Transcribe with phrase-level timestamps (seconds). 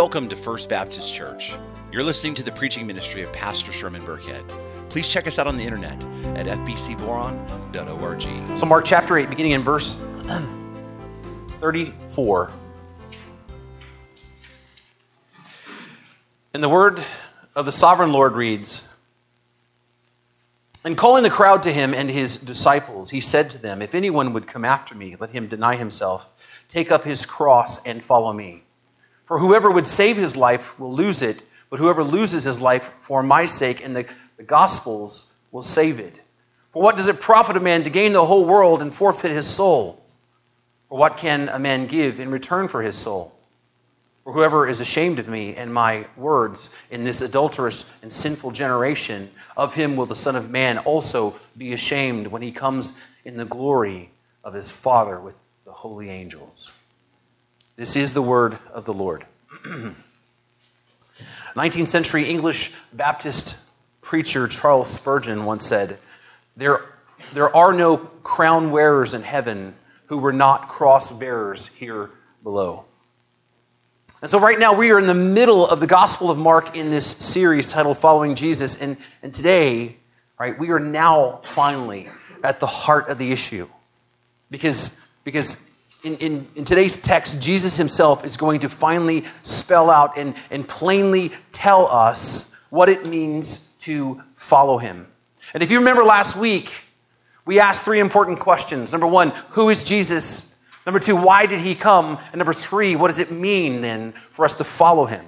[0.00, 1.52] Welcome to First Baptist Church.
[1.92, 4.42] You're listening to the preaching ministry of Pastor Sherman Burkhead.
[4.88, 6.02] Please check us out on the internet
[6.38, 8.22] at fbcboron.org.
[8.56, 9.98] So, Mark chapter 8, beginning in verse
[11.60, 12.50] 34.
[16.54, 17.04] And the word
[17.54, 18.88] of the sovereign Lord reads
[20.82, 24.32] And calling the crowd to him and his disciples, he said to them, If anyone
[24.32, 26.26] would come after me, let him deny himself,
[26.68, 28.62] take up his cross, and follow me.
[29.30, 31.40] For whoever would save his life will lose it,
[31.70, 34.04] but whoever loses his life for my sake and the,
[34.36, 36.20] the gospel's will save it.
[36.72, 39.46] For what does it profit a man to gain the whole world and forfeit his
[39.46, 40.02] soul?
[40.88, 43.32] Or what can a man give in return for his soul?
[44.24, 49.30] For whoever is ashamed of me and my words in this adulterous and sinful generation,
[49.56, 53.44] of him will the Son of Man also be ashamed when he comes in the
[53.44, 54.10] glory
[54.42, 56.72] of his Father with the holy angels.
[57.80, 59.24] This is the word of the Lord.
[61.56, 63.56] 19th century English Baptist
[64.02, 65.98] preacher Charles Spurgeon once said,
[66.58, 66.84] There,
[67.32, 69.74] there are no crown wearers in heaven
[70.08, 72.10] who were not cross bearers here
[72.42, 72.84] below.
[74.20, 76.90] And so, right now, we are in the middle of the Gospel of Mark in
[76.90, 78.76] this series titled Following Jesus.
[78.78, 79.96] And, and today,
[80.38, 82.08] right, we are now finally
[82.44, 83.66] at the heart of the issue.
[84.50, 85.66] Because, because
[86.02, 90.66] in, in, in, today's text, Jesus himself is going to finally spell out and, and
[90.66, 95.06] plainly tell us what it means to follow him.
[95.52, 96.72] And if you remember last week,
[97.44, 98.92] we asked three important questions.
[98.92, 100.56] Number one, who is Jesus?
[100.86, 102.18] Number two, why did he come?
[102.32, 105.24] And number three, what does it mean then for us to follow him?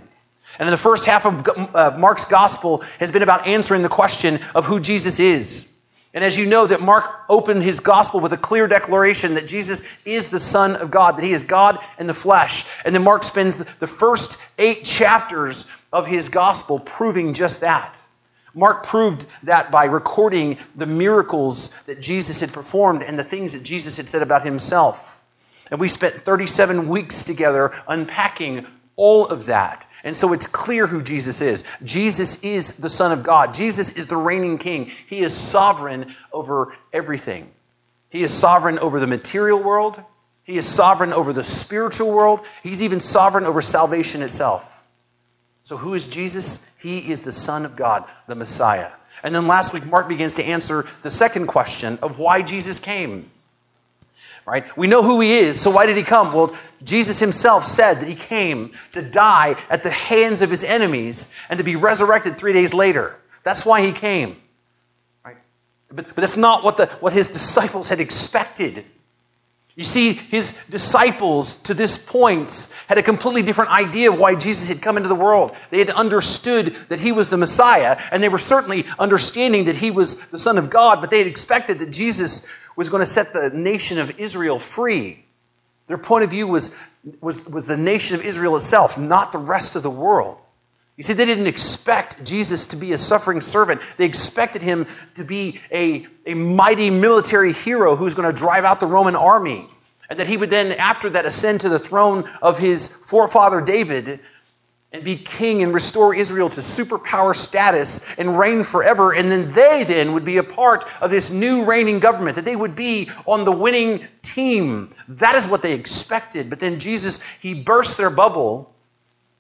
[0.59, 4.41] And in the first half of uh, Mark's gospel has been about answering the question
[4.55, 5.72] of who Jesus is.
[6.15, 9.83] And as you know, that Mark opened his gospel with a clear declaration that Jesus
[10.05, 12.67] is the Son of God, that he is God in the flesh.
[12.85, 17.99] And then Mark spends the first eight chapters of his gospel proving just that.
[18.55, 23.63] Mark proved that by recording the miracles that Jesus had performed and the things that
[23.63, 25.23] Jesus had said about himself.
[25.71, 28.67] And we spent 37 weeks together unpacking
[28.97, 29.87] all of that.
[30.05, 31.65] And so it's clear who Jesus is.
[31.83, 33.55] Jesus is the Son of God.
[33.55, 34.91] Jesus is the reigning king.
[35.07, 37.51] He is sovereign over everything.
[38.11, 40.03] He is sovereign over the material world.
[40.45, 42.45] He is sovereign over the spiritual world.
[42.63, 44.69] He's even sovereign over salvation itself.
[45.65, 46.69] So, who is Jesus?
[46.81, 48.91] He is the Son of God, the Messiah.
[49.23, 53.31] And then last week, Mark begins to answer the second question of why Jesus came.
[54.45, 54.77] Right?
[54.77, 56.33] We know who he is, so why did he come?
[56.33, 61.33] Well, Jesus himself said that he came to die at the hands of his enemies
[61.49, 63.17] and to be resurrected three days later.
[63.45, 64.37] That's why he came.
[65.25, 65.37] Right?
[65.91, 68.85] But, but that's not what, the, what his disciples had expected.
[69.75, 74.69] You see, his disciples to this point had a completely different idea of why Jesus
[74.69, 75.57] had come into the world.
[75.71, 79.91] They had understood that he was the Messiah, and they were certainly understanding that he
[79.91, 83.33] was the Son of God, but they had expected that Jesus was going to set
[83.33, 85.25] the nation of Israel free.
[85.87, 86.77] Their point of view was,
[87.21, 90.39] was, was the nation of Israel itself, not the rest of the world.
[90.97, 93.81] You see, they didn't expect Jesus to be a suffering servant.
[93.97, 98.79] They expected him to be a, a mighty military hero who's going to drive out
[98.79, 99.67] the Roman army.
[100.11, 104.21] And that he would then, after that, ascend to the throne of his forefather David
[104.93, 109.15] and be king and restore Israel to superpower status and reign forever.
[109.15, 112.55] And then they then would be a part of this new reigning government, that they
[112.55, 114.91] would be on the winning team.
[115.09, 116.51] That is what they expected.
[116.51, 118.75] But then Jesus, he bursts their bubble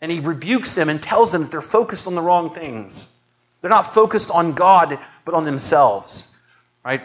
[0.01, 3.15] and he rebukes them and tells them that they're focused on the wrong things.
[3.61, 6.34] They're not focused on God, but on themselves.
[6.84, 7.03] Right?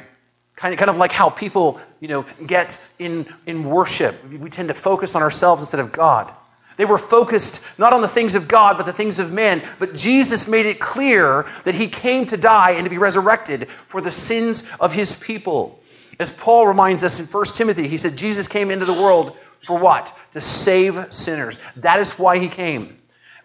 [0.56, 4.16] Kind of, kind of like how people, you know, get in, in worship.
[4.26, 6.34] We tend to focus on ourselves instead of God.
[6.78, 9.64] They were focused not on the things of God, but the things of man.
[9.80, 14.00] But Jesus made it clear that he came to die and to be resurrected for
[14.00, 15.80] the sins of his people.
[16.20, 19.36] As Paul reminds us in 1 Timothy, he said, Jesus came into the world
[19.66, 20.14] for what?
[20.32, 21.60] To save sinners.
[21.78, 22.98] That is why he came.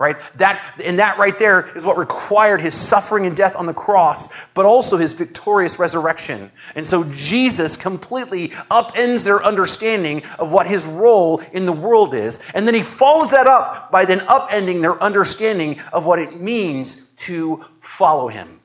[0.02, 0.16] Right?
[0.38, 4.30] That, and that right there is what required his suffering and death on the cross,
[4.52, 6.50] but also his victorious resurrection.
[6.74, 12.44] And so Jesus completely upends their understanding of what his role in the world is.
[12.52, 17.06] And then he follows that up by then upending their understanding of what it means
[17.28, 18.58] to follow him.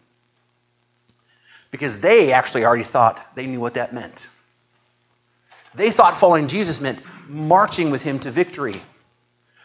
[1.70, 4.28] Because they actually already thought they knew what that meant.
[5.76, 7.00] They thought following Jesus meant
[7.30, 8.82] marching with him to victory.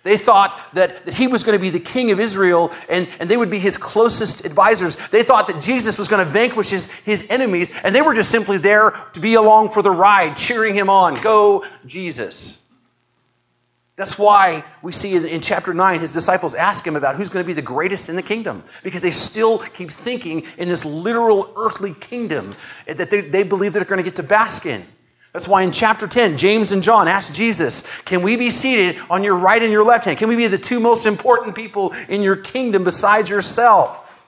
[0.02, 3.30] They thought that, that he was going to be the king of Israel and, and
[3.30, 4.96] they would be his closest advisors.
[5.08, 8.30] They thought that Jesus was going to vanquish his, his enemies, and they were just
[8.30, 11.14] simply there to be along for the ride, cheering him on.
[11.14, 12.58] Go, Jesus.
[13.94, 17.44] That's why we see in, in, chapter 9 his disciples ask him about who's going
[17.44, 18.64] to be the greatest in the kingdom.
[18.82, 22.54] Because they still keep thinking in this literal earthly kingdom
[22.86, 24.84] that they, they believe they're going to get to bask in.
[25.32, 29.24] That's why in chapter 10, James and John ask Jesus, Can we be seated on
[29.24, 30.18] your right and your left hand?
[30.18, 34.26] Can we be the two most important people in your kingdom besides yourself?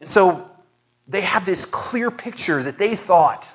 [0.00, 0.50] And so
[1.06, 3.46] they have this clear picture that they thought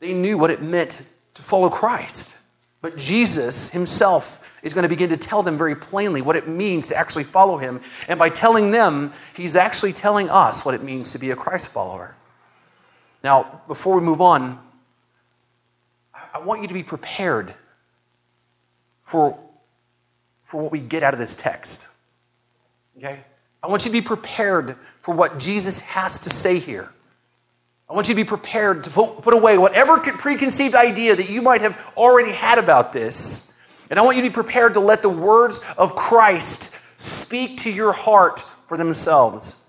[0.00, 1.02] they knew what it meant
[1.34, 2.34] to follow Christ.
[2.80, 6.88] But Jesus himself is going to begin to tell them very plainly what it means
[6.88, 7.80] to actually follow him.
[8.06, 11.72] And by telling them, he's actually telling us what it means to be a Christ
[11.72, 12.14] follower.
[13.22, 14.58] Now, before we move on,
[16.34, 17.54] I want you to be prepared
[19.02, 19.38] for,
[20.44, 21.86] for what we get out of this text.
[22.96, 23.18] Okay?
[23.62, 26.88] I want you to be prepared for what Jesus has to say here.
[27.88, 31.40] I want you to be prepared to put, put away whatever preconceived idea that you
[31.42, 33.52] might have already had about this.
[33.90, 37.72] And I want you to be prepared to let the words of Christ speak to
[37.72, 39.67] your heart for themselves.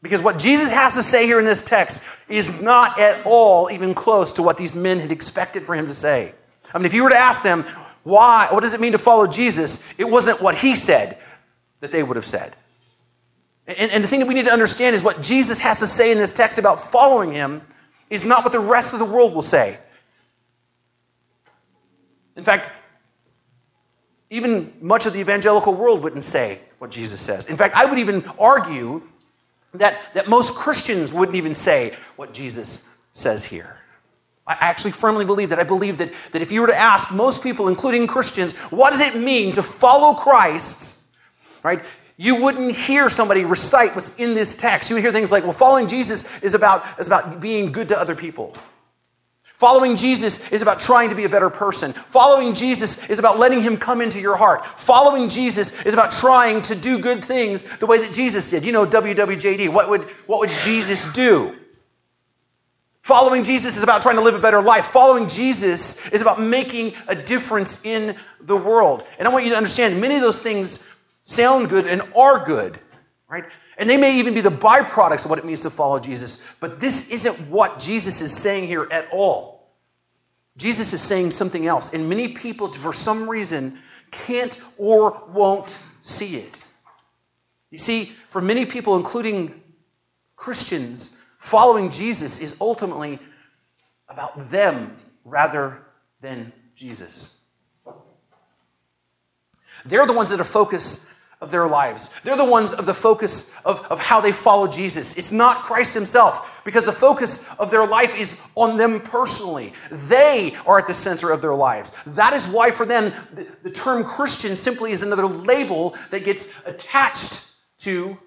[0.00, 3.94] Because what Jesus has to say here in this text is not at all even
[3.94, 6.32] close to what these men had expected for him to say.
[6.72, 7.64] I mean, if you were to ask them,
[8.04, 9.86] why, what does it mean to follow Jesus?
[9.98, 11.18] It wasn't what he said
[11.80, 12.54] that they would have said.
[13.66, 16.12] And, and the thing that we need to understand is what Jesus has to say
[16.12, 17.60] in this text about following him
[18.08, 19.78] is not what the rest of the world will say.
[22.36, 22.70] In fact,
[24.30, 27.46] even much of the evangelical world wouldn't say what Jesus says.
[27.46, 29.02] In fact, I would even argue
[29.74, 33.76] that, that most Christians wouldn't even say what Jesus says here.
[34.46, 35.58] I actually firmly believe that.
[35.58, 39.00] I believe that, that if you were to ask most people, including Christians, what does
[39.00, 40.98] it mean to follow Christ,
[41.62, 41.82] right?
[42.20, 44.90] you wouldn't hear somebody recite what's in this text.
[44.90, 47.98] You would hear things like, well, following Jesus is about, is about being good to
[47.98, 48.54] other people.
[49.58, 51.92] Following Jesus is about trying to be a better person.
[51.92, 54.64] Following Jesus is about letting Him come into your heart.
[54.64, 58.64] Following Jesus is about trying to do good things the way that Jesus did.
[58.64, 59.68] You know, WWJD.
[59.70, 61.56] What would, what would Jesus do?
[63.02, 64.88] Following Jesus is about trying to live a better life.
[64.88, 69.04] Following Jesus is about making a difference in the world.
[69.18, 70.88] And I want you to understand many of those things
[71.24, 72.78] sound good and are good,
[73.28, 73.44] right?
[73.78, 76.44] And they may even be the byproducts of what it means to follow Jesus.
[76.58, 79.72] But this isn't what Jesus is saying here at all.
[80.56, 81.94] Jesus is saying something else.
[81.94, 83.78] And many people, for some reason,
[84.10, 86.58] can't or won't see it.
[87.70, 89.62] You see, for many people, including
[90.34, 93.20] Christians, following Jesus is ultimately
[94.08, 95.78] about them rather
[96.20, 97.38] than Jesus.
[99.84, 101.07] They're the ones that are focused
[101.40, 102.10] of their lives.
[102.24, 105.16] They're the ones of the focus of, of how they follow Jesus.
[105.16, 109.72] It's not Christ Himself, because the focus of their life is on them personally.
[109.90, 111.92] They are at the center of their lives.
[112.06, 116.52] That is why, for them, the, the term Christian simply is another label that gets
[116.66, 117.46] attached
[117.78, 118.18] to.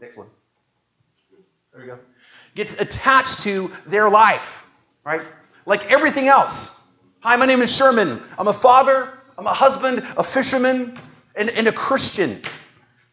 [0.00, 0.28] Next one.
[1.72, 1.98] There you go.
[2.54, 4.64] Gets attached to their life,
[5.04, 5.20] right?
[5.66, 6.74] Like everything else.
[7.20, 8.22] Hi, my name is Sherman.
[8.38, 10.98] I'm a father, I'm a husband, a fisherman,
[11.38, 12.42] and, and a Christian.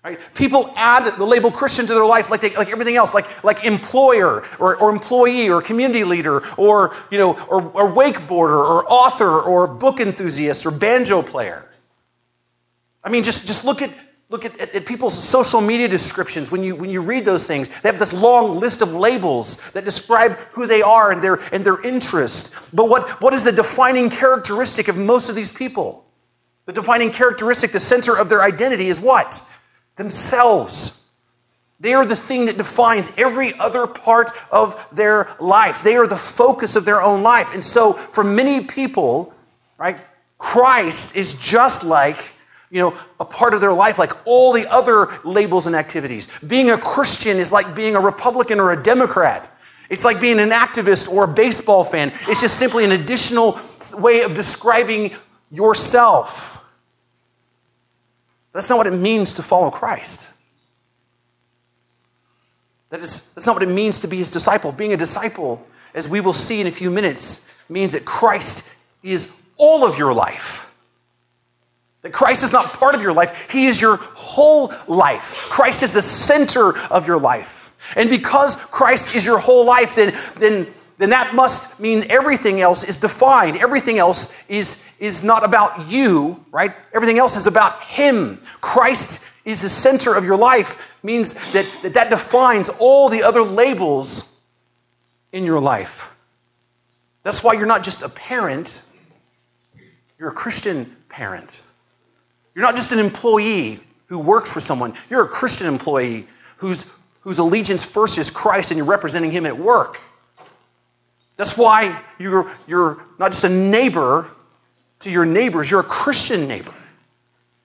[0.04, 0.19] Right?
[0.36, 3.66] People add the label Christian to their life like, they, like everything else, like, like
[3.66, 9.42] employer or, or employee or community leader or, you know, or, or wakeboarder or author
[9.42, 11.68] or book enthusiast or banjo player.
[13.04, 13.90] I mean, just, just look at
[14.30, 17.69] look at, at, at, people's social media descriptions when you when you read those things
[17.69, 21.64] they have this long list of labels that describe who they are and their and
[21.64, 26.05] their interest but what what is the defining characteristic of most of these people
[26.66, 29.42] the defining characteristic, the center of their identity is what?
[29.95, 31.02] Themselves.
[31.80, 35.84] They are the thing that defines every other part of their life.
[35.84, 37.54] They are the focus of their own life.
[37.54, 39.34] And so, for many people,
[39.78, 39.98] right,
[40.38, 42.18] Christ is just like,
[42.72, 46.30] you know, a part of their life, like all the other labels and activities.
[46.45, 49.52] Being a Christian is like being a Republican or a Democrat.
[49.90, 52.12] It's like being an activist or a baseball fan.
[52.28, 53.60] It's just simply an additional
[53.94, 55.12] way of describing
[55.52, 56.55] yourself.
[58.56, 60.30] That's not what it means to follow Christ.
[62.90, 64.71] That is, that's not what it means to be his disciple.
[64.71, 68.71] Being a disciple, as we will see in a few minutes, means that Christ
[69.04, 70.71] is all of your life.
[72.04, 75.50] That Christ is not part of your life, he is your whole life.
[75.50, 77.74] Christ is the center of your life.
[77.97, 82.83] And because Christ is your whole life, then, then then that must mean everything else
[82.83, 83.57] is defined.
[83.57, 86.73] Everything else is, is not about you, right?
[86.94, 88.42] Everything else is about Him.
[88.61, 93.44] Christ is the center of your life, means that that, that defines all the other
[93.44, 94.40] labels
[95.31, 96.11] in your life.
[97.23, 98.81] That's why you're not just a parent,
[100.18, 101.61] You're a Christian parent.
[102.54, 104.94] You're not just an employee who works for someone.
[105.09, 106.85] You're a Christian employee whose,
[107.21, 109.99] whose allegiance first is Christ and you're representing Him at work.
[111.35, 114.30] That's why you're, you're not just a neighbor
[115.06, 116.74] to your neighbors, you're a Christian neighbor.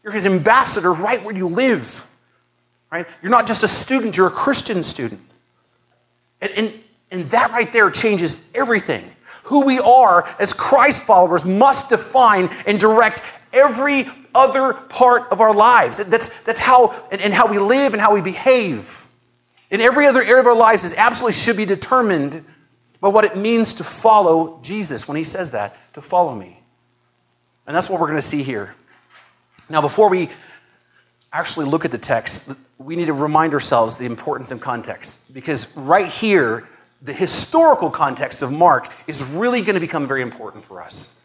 [0.04, 2.06] You're His ambassador right where you live.
[2.92, 3.06] Right?
[3.22, 5.20] You're not just a student, you're a Christian student.
[6.40, 6.74] And, and,
[7.10, 9.04] and that right there changes everything.
[9.44, 15.54] Who we are as Christ followers must define and direct every other part of our
[15.54, 15.96] lives.
[15.96, 19.04] That's, that's how, and, and how we live and how we behave.
[19.70, 22.44] In every other area of our lives is absolutely should be determined
[23.00, 26.59] by what it means to follow Jesus when he says that, to follow me.
[27.66, 28.74] And that's what we're going to see here.
[29.68, 30.30] Now, before we
[31.32, 35.32] actually look at the text, we need to remind ourselves the importance of context.
[35.32, 36.66] Because right here,
[37.02, 41.16] the historical context of Mark is really going to become very important for us.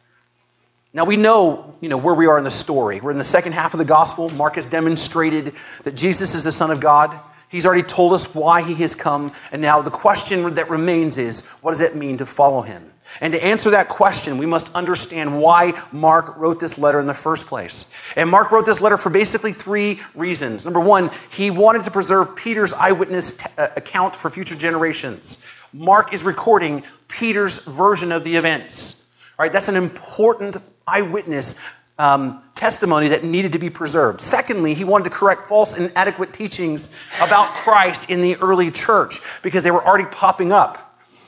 [0.94, 3.02] Now we know, you know, where we are in the story.
[3.02, 4.30] We're in the second half of the gospel.
[4.30, 7.12] Mark has demonstrated that Jesus is the Son of God.
[7.50, 9.34] He's already told us why he has come.
[9.52, 12.90] And now the question that remains is, what does it mean to follow him?
[13.22, 17.14] And to answer that question, we must understand why Mark wrote this letter in the
[17.14, 17.92] first place.
[18.16, 20.66] And Mark wrote this letter for basically three reasons.
[20.66, 25.44] Number one, he wanted to preserve Peter's eyewitness t- uh, account for future generations.
[25.72, 29.02] Mark is recording Peter's version of the events.
[29.38, 30.56] Right, that's an important
[30.88, 31.56] eyewitness
[31.98, 34.22] um, testimony that needed to be preserved.
[34.22, 36.90] Secondly, he wanted to correct false and inadequate teachings
[37.22, 40.85] about Christ in the early church because they were already popping up.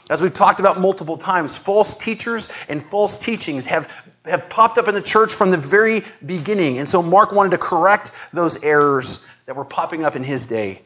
[0.09, 3.91] As we've talked about multiple times, false teachers and false teachings have,
[4.23, 6.77] have popped up in the church from the very beginning.
[6.77, 10.81] And so Mark wanted to correct those errors that were popping up in his day.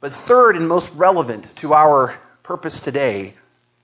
[0.00, 3.34] But third and most relevant to our purpose today,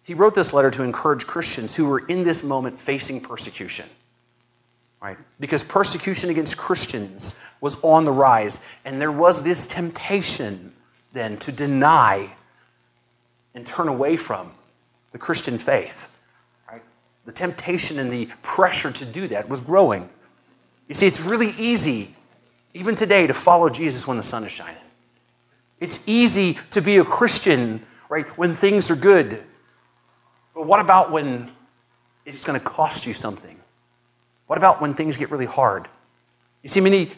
[0.03, 3.87] he wrote this letter to encourage Christians who were in this moment facing persecution.
[5.01, 5.19] Right?
[5.39, 10.73] Because persecution against Christians was on the rise, and there was this temptation
[11.13, 12.31] then to deny
[13.55, 14.51] and turn away from
[15.13, 16.11] the Christian faith.
[16.71, 16.83] Right?
[17.25, 20.09] The temptation and the pressure to do that was growing.
[20.89, 22.15] You see, it's really easy,
[22.75, 24.77] even today, to follow Jesus when the sun is shining.
[25.81, 29.43] It's easy to be a Christian, right, when things are good.
[30.55, 31.51] But what about when
[32.25, 33.57] it's going to cost you something?
[34.47, 35.89] What about when things get really hard?
[36.63, 37.11] You see, many,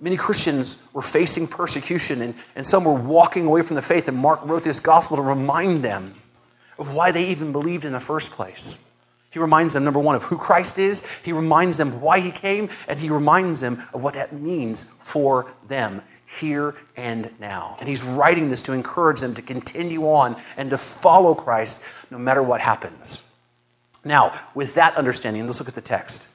[0.00, 4.16] many Christians were facing persecution, and, and some were walking away from the faith, and
[4.16, 6.14] Mark wrote this gospel to remind them
[6.78, 8.84] of why they even believed in the first place.
[9.30, 11.06] He reminds them, number one, of who Christ is.
[11.22, 15.52] He reminds them why he came, and he reminds them of what that means for
[15.66, 17.76] them here and now.
[17.80, 22.18] And he's writing this to encourage them to continue on and to follow Christ no
[22.18, 23.24] matter what happens.
[24.04, 26.26] Now, with that understanding, let's look at the text.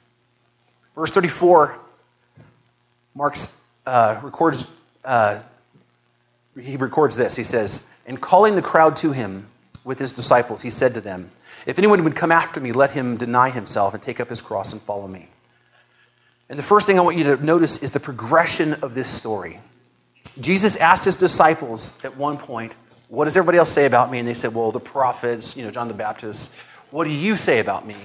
[0.95, 1.79] Verse 34,
[3.15, 3.35] Mark
[3.85, 4.73] uh, records,
[5.05, 5.39] uh,
[6.59, 7.35] he records this.
[7.35, 9.47] He says, And calling the crowd to him
[9.83, 11.31] with his disciples, he said to them,
[11.65, 14.73] If anyone would come after me, let him deny himself and take up his cross
[14.73, 15.27] and follow me.
[16.49, 19.59] And the first thing I want you to notice is the progression of this story.
[20.39, 22.75] Jesus asked his disciples at one point,
[23.07, 24.19] What does everybody else say about me?
[24.19, 26.55] And they said, Well, the prophets, you know, John the Baptist.
[26.91, 27.95] What do you say about me?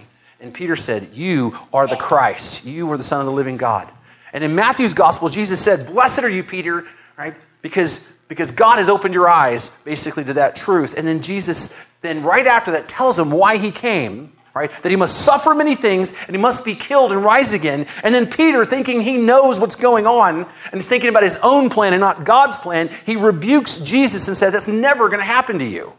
[0.41, 2.65] And Peter said, You are the Christ.
[2.65, 3.91] You are the Son of the living God.
[4.33, 7.35] And in Matthew's gospel, Jesus said, Blessed are you, Peter, right?
[7.63, 10.97] Because, because God has opened your eyes, basically, to that truth.
[10.97, 14.71] And then Jesus, then right after that, tells him why he came right?
[14.83, 17.87] That he must suffer many things and he must be killed and rise again.
[18.03, 21.71] And then Peter, thinking he knows what's going on and he's thinking about his own
[21.71, 25.61] plan and not God's plan, he rebukes Jesus and says, That's never going to happen
[25.61, 25.93] to you.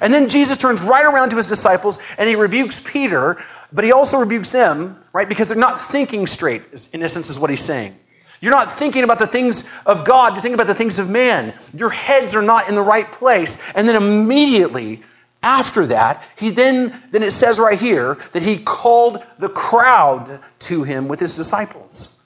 [0.00, 3.92] And then Jesus turns right around to his disciples and he rebukes Peter, but he
[3.92, 5.28] also rebukes them, right?
[5.28, 7.94] Because they're not thinking straight, in essence, is what he's saying.
[8.40, 11.54] You're not thinking about the things of God, you're thinking about the things of man.
[11.74, 13.60] Your heads are not in the right place.
[13.74, 15.02] And then immediately,
[15.42, 20.84] after that, he then, then it says right here that he called the crowd to
[20.84, 22.16] him with his disciples.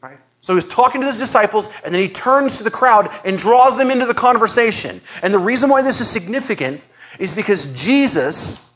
[0.00, 0.18] Right?
[0.40, 3.76] So he's talking to his disciples, and then he turns to the crowd and draws
[3.76, 5.02] them into the conversation.
[5.22, 6.80] And the reason why this is significant
[7.18, 8.71] is because Jesus,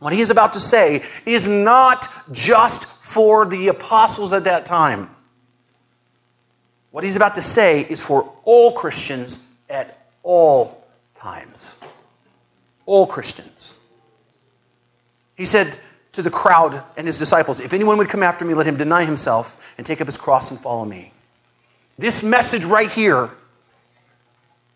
[0.00, 5.08] what he is about to say, is not just for the apostles at that time.
[6.90, 11.76] What he's about to say is for all Christians at all times
[12.90, 13.72] all Christians.
[15.36, 15.78] He said
[16.12, 19.04] to the crowd and his disciples, If anyone would come after me, let him deny
[19.04, 21.12] himself and take up his cross and follow me.
[21.96, 23.30] This message right here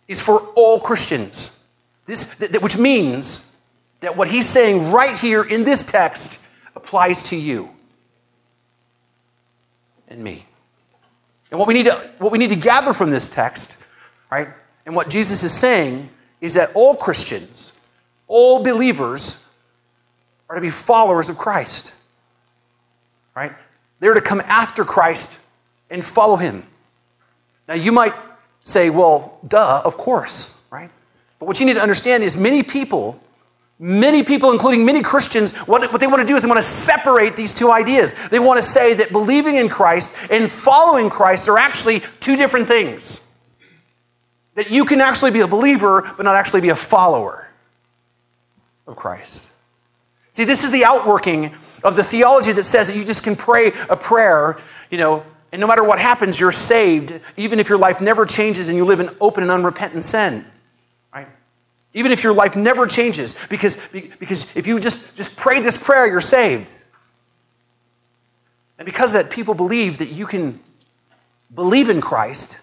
[0.06, 1.50] is for all Christians.
[2.06, 3.44] This, which means
[4.04, 6.40] that what he's saying right here in this text
[6.76, 7.70] applies to you.
[10.14, 10.46] and me.
[11.50, 13.76] And what we need to, what we need to gather from this text,
[14.30, 14.48] right,
[14.86, 16.08] and what Jesus is saying
[16.40, 17.72] is that all Christians,
[18.28, 19.40] all believers,
[20.48, 21.94] are to be followers of Christ.
[23.34, 23.52] Right?
[24.00, 25.40] They're to come after Christ
[25.90, 26.64] and follow him.
[27.66, 28.14] Now you might
[28.62, 30.90] say, well, duh, of course, right?
[31.38, 33.20] But what you need to understand is many people,
[33.84, 36.62] many people, including many Christians, what, what they want to do is they want to
[36.62, 38.14] separate these two ideas.
[38.30, 42.66] They want to say that believing in Christ and following Christ are actually two different
[42.66, 43.20] things.
[44.54, 47.46] That you can actually be a believer, but not actually be a follower
[48.86, 49.50] of Christ.
[50.32, 51.52] See, this is the outworking
[51.84, 54.58] of the theology that says that you just can pray a prayer,
[54.90, 58.70] you know, and no matter what happens, you're saved, even if your life never changes
[58.70, 60.44] and you live in open and unrepentant sin.
[61.94, 66.06] Even if your life never changes, because, because if you just, just pray this prayer,
[66.06, 66.68] you're saved.
[68.78, 70.58] And because of that, people believe that you can
[71.54, 72.60] believe in Christ,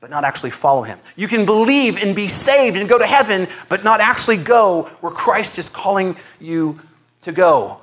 [0.00, 0.98] but not actually follow him.
[1.14, 5.12] You can believe and be saved and go to heaven, but not actually go where
[5.12, 6.80] Christ is calling you
[7.22, 7.78] to go.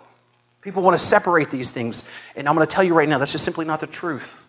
[0.62, 2.10] People want to separate these things.
[2.36, 4.44] And I'm going to tell you right now, that's just simply not the truth.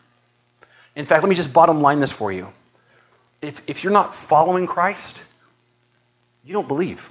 [0.97, 2.49] In fact, let me just bottom line this for you.
[3.43, 5.21] If, if you're not following Christ,
[6.45, 7.11] you don't believe.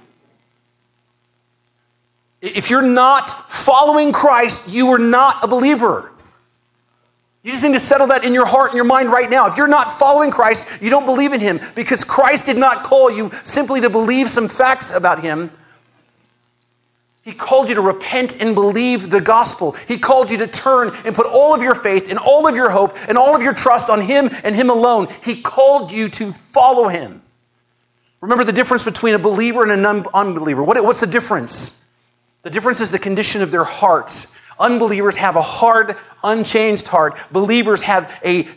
[2.40, 6.12] If you're not following Christ, you are not a believer.
[7.42, 9.48] You just need to settle that in your heart and your mind right now.
[9.48, 13.10] If you're not following Christ, you don't believe in Him because Christ did not call
[13.10, 15.50] you simply to believe some facts about Him.
[17.22, 19.72] He called you to repent and believe the gospel.
[19.72, 22.68] He called you to turn and put all of your faith and all of your
[22.68, 25.08] hope and all of your trust on Him and Him alone.
[25.22, 27.22] He called you to follow Him.
[28.24, 30.62] Remember the difference between a believer and an unbeliever.
[30.62, 31.86] what's the difference?
[32.40, 34.26] The difference is the condition of their heart.
[34.58, 37.18] Unbelievers have a hard, unchanged heart.
[37.30, 38.48] Believers have a,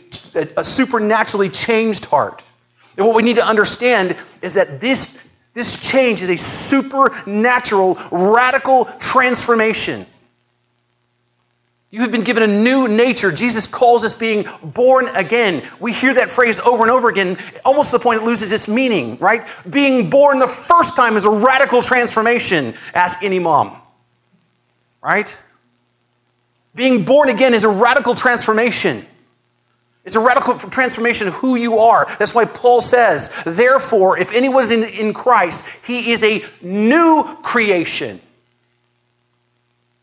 [0.56, 2.42] a, supernaturally changed heart.
[2.96, 8.86] And what we need to understand is that this this change is a supernatural, radical
[8.98, 10.06] transformation.
[11.90, 13.32] You have been given a new nature.
[13.32, 15.62] Jesus calls us being born again.
[15.80, 18.68] We hear that phrase over and over again, almost to the point it loses its
[18.68, 19.46] meaning, right?
[19.68, 22.74] Being born the first time is a radical transformation.
[22.92, 23.74] Ask any mom,
[25.02, 25.34] right?
[26.74, 29.06] Being born again is a radical transformation.
[30.04, 32.06] It's a radical transformation of who you are.
[32.18, 37.24] That's why Paul says, therefore, if anyone is in, in Christ, he is a new
[37.42, 38.20] creation.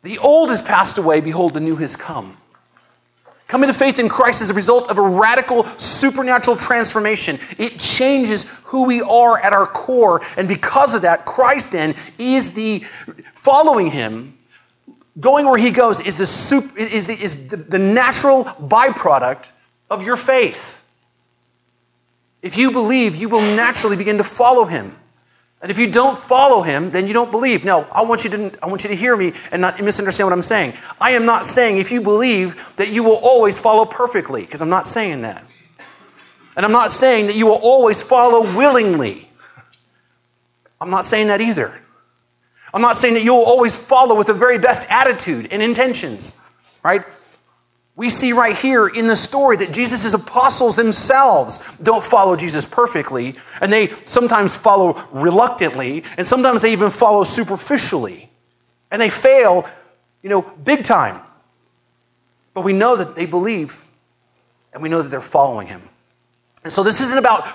[0.06, 2.38] The old has passed away, behold, the new has come.
[3.48, 7.40] Coming to faith in Christ is a result of a radical supernatural transformation.
[7.58, 10.22] It changes who we are at our core.
[10.38, 12.82] And because of that, Christ then is the
[13.34, 14.38] following him,
[15.20, 19.50] going where he goes, is the, is the, is the, the natural byproduct
[19.90, 20.80] of your faith.
[22.44, 24.96] If you believe, you will naturally begin to follow him.
[25.62, 27.66] And if you don't follow him, then you don't believe.
[27.66, 30.34] Now, I want you to, I want you to hear me and not misunderstand what
[30.34, 30.74] I'm saying.
[31.00, 34.70] I am not saying if you believe that you will always follow perfectly, because I'm
[34.70, 35.44] not saying that.
[36.56, 39.30] And I'm not saying that you will always follow willingly.
[40.80, 41.78] I'm not saying that either.
[42.74, 46.40] I'm not saying that you will always follow with the very best attitude and intentions,
[46.84, 47.06] right?
[47.98, 53.38] We see right here in the story that Jesus' apostles themselves don't follow Jesus perfectly,
[53.62, 58.30] and they sometimes follow reluctantly, and sometimes they even follow superficially.
[58.92, 59.68] And they fail,
[60.22, 61.22] you know, big time.
[62.54, 63.82] But we know that they believe,
[64.74, 65.82] and we know that they're following him.
[66.66, 67.48] And so this isn't about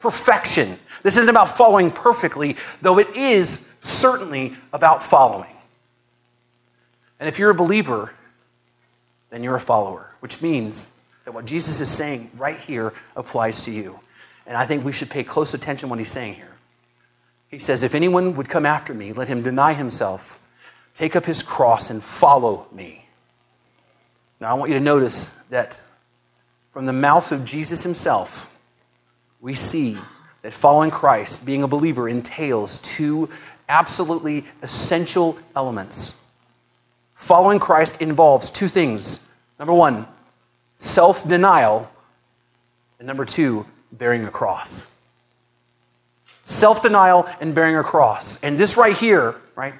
[0.00, 0.78] perfection.
[1.02, 5.48] This isn't about following perfectly, though it is certainly about following.
[7.18, 8.12] And if you're a believer,
[9.32, 10.92] then you're a follower, which means
[11.24, 13.98] that what Jesus is saying right here applies to you.
[14.46, 16.52] And I think we should pay close attention what he's saying here.
[17.48, 20.38] He says, If anyone would come after me, let him deny himself,
[20.94, 23.06] take up his cross, and follow me.
[24.38, 25.80] Now, I want you to notice that
[26.70, 28.54] from the mouth of Jesus himself,
[29.40, 29.96] we see
[30.42, 33.30] that following Christ, being a believer, entails two
[33.66, 36.21] absolutely essential elements.
[37.22, 39.32] Following Christ involves two things.
[39.56, 40.08] Number one,
[40.74, 41.88] self denial.
[42.98, 44.90] And number two, bearing a cross.
[46.40, 48.42] Self denial and bearing a cross.
[48.42, 49.74] And this right here, right?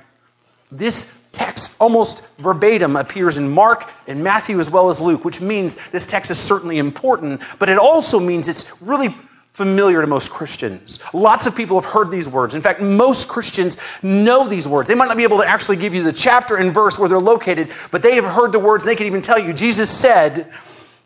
[0.71, 5.75] This text almost verbatim appears in Mark and Matthew as well as Luke, which means
[5.91, 9.17] this text is certainly important, but it also means it's really
[9.53, 10.99] familiar to most Christians.
[11.13, 12.55] Lots of people have heard these words.
[12.55, 14.89] In fact, most Christians know these words.
[14.89, 17.19] They might not be able to actually give you the chapter and verse where they're
[17.19, 19.53] located, but they have heard the words and they can even tell you.
[19.53, 20.51] Jesus said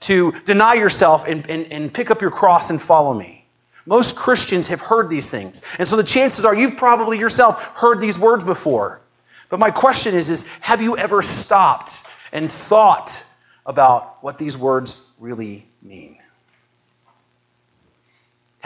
[0.00, 3.44] to deny yourself and, and, and pick up your cross and follow me.
[3.84, 5.62] Most Christians have heard these things.
[5.78, 9.00] And so the chances are you've probably yourself heard these words before.
[9.48, 12.00] But my question is, is have you ever stopped
[12.32, 13.24] and thought
[13.64, 16.18] about what these words really mean?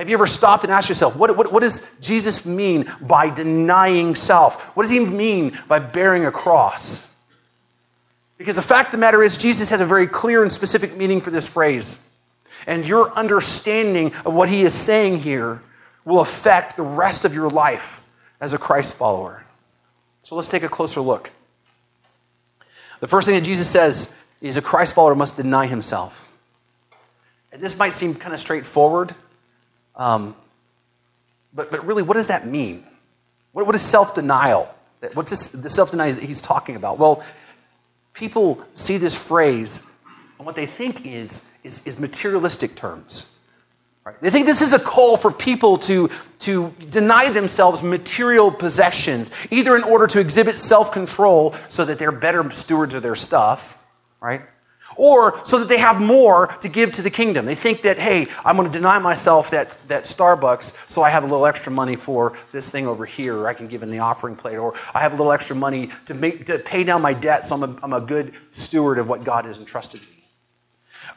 [0.01, 4.15] Have you ever stopped and asked yourself, what, what, what, does Jesus mean by denying
[4.15, 4.75] self?
[4.75, 7.15] What does he mean by bearing a cross?
[8.39, 11.21] Because the fact of the matter is, Jesus has a very clear and specific meaning
[11.21, 12.03] for this phrase.
[12.67, 15.61] And your understanding of what he is saying here
[16.07, 18.03] will affect the rest of your life
[18.41, 19.45] as a Christ follower.
[20.23, 21.29] So let's take a closer look.
[23.01, 26.27] The first thing that Jesus says is a Christ follower must deny himself.
[27.53, 29.15] And this might seem kind of straightforward,
[29.97, 30.35] um,
[31.53, 32.85] but, but really, what does that mean?
[33.53, 34.73] What, what is self denial?
[35.15, 36.99] What's this, the self denial that he's talking about?
[36.99, 37.25] Well,
[38.13, 39.83] people see this phrase,
[40.39, 43.35] and what they think is, is, is materialistic terms.
[44.05, 44.19] Right?
[44.21, 49.77] They think this is a call for people to, to deny themselves material possessions, either
[49.77, 53.83] in order to exhibit self control so that they're better stewards of their stuff,
[54.21, 54.43] right?
[54.97, 57.47] Or so that they have more to give to the kingdom.
[57.47, 61.23] They think that, hey, I'm going to deny myself that, that Starbucks so I have
[61.23, 64.01] a little extra money for this thing over here, or I can give in the
[64.01, 67.13] offering plate, or I have a little extra money to, make, to pay down my
[67.13, 70.07] debt so I'm a, I'm a good steward of what God has entrusted me.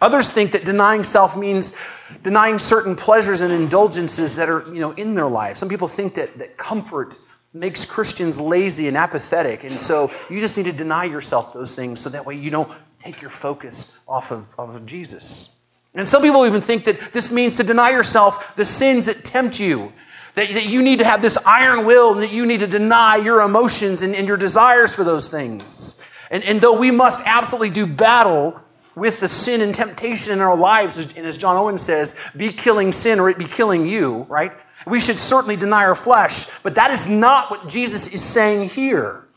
[0.01, 1.75] Others think that denying self means
[2.21, 5.57] denying certain pleasures and indulgences that are you know, in their life.
[5.57, 7.17] Some people think that, that comfort
[7.53, 9.63] makes Christians lazy and apathetic.
[9.63, 12.71] And so you just need to deny yourself those things so that way you don't
[13.03, 15.53] take your focus off of, of Jesus.
[15.93, 19.59] And some people even think that this means to deny yourself the sins that tempt
[19.59, 19.91] you.
[20.35, 23.17] That, that you need to have this iron will and that you need to deny
[23.17, 26.01] your emotions and, and your desires for those things.
[26.31, 28.59] And, and though we must absolutely do battle
[28.95, 32.91] with the sin and temptation in our lives, and as John Owen says, be killing
[32.91, 34.53] sin or it be killing you, right?
[34.87, 39.27] We should certainly deny our flesh, but that is not what Jesus is saying here.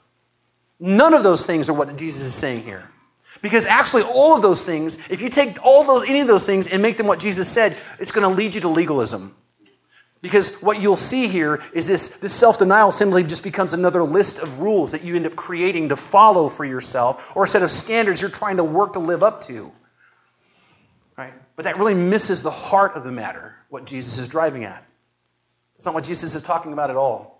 [0.81, 2.91] None of those things are what Jesus is saying here.
[3.43, 6.69] Because actually, all of those things, if you take all those, any of those things
[6.69, 9.35] and make them what Jesus said, it's going to lead you to legalism.
[10.23, 14.39] Because what you'll see here is this, this self denial simply just becomes another list
[14.41, 17.71] of rules that you end up creating to follow for yourself, or a set of
[17.71, 19.71] standards you're trying to work to live up to.
[21.17, 21.35] Right?
[21.55, 24.85] But that really misses the heart of the matter, what Jesus is driving at.
[25.77, 27.36] It's not what Jesus is talking about at all.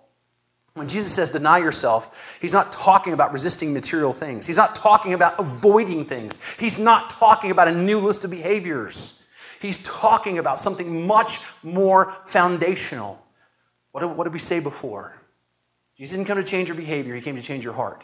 [0.77, 4.45] When Jesus says deny yourself, he's not talking about resisting material things.
[4.45, 6.39] He's not talking about avoiding things.
[6.59, 9.21] He's not talking about a new list of behaviors.
[9.59, 13.21] He's talking about something much more foundational.
[13.91, 15.13] What did, what did we say before?
[15.97, 18.03] Jesus didn't come to change your behavior, he came to change your heart.